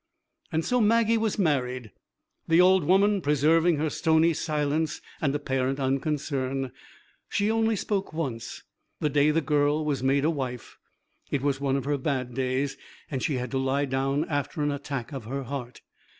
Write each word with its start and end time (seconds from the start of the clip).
So 0.61 0.81
Maggie 0.81 1.19
was 1.19 1.37
married, 1.37 1.91
the 2.47 2.59
old 2.59 2.85
woman 2.85 3.21
preserving 3.21 3.77
her 3.77 3.91
stony 3.91 4.33
silence 4.33 4.99
and 5.21 5.35
apparent 5.35 5.79
unconcern. 5.79 6.71
She 7.29 7.51
only 7.51 7.75
spoke 7.75 8.11
once, 8.11 8.63
the 8.99 9.11
day 9.11 9.29
the 9.29 9.41
girl 9.41 9.85
was 9.85 10.01
made 10.01 10.25
a 10.25 10.31
wife. 10.31 10.79
It 11.29 11.43
was 11.43 11.61
one 11.61 11.75
of 11.75 11.85
her 11.85 11.99
bad 11.99 12.33
days, 12.33 12.77
and 13.11 13.21
she 13.21 13.35
had 13.35 13.51
to 13.51 13.59
lie 13.59 13.85
down 13.85 14.25
after 14.27 14.63
an 14.63 14.71
attack 14.71 15.13
of 15.13 15.25
her 15.25 15.43
heart. 15.43 15.83